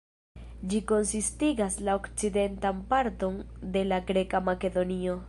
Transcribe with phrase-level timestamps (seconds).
[0.71, 3.41] Ĝi konsistigas la okcidentan parton
[3.77, 5.19] de la greka Makedonio.